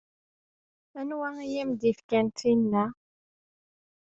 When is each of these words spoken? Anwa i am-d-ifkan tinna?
Anwa 0.99 1.29
i 1.45 1.59
am-d-ifkan 1.61 2.27
tinna? 2.37 2.85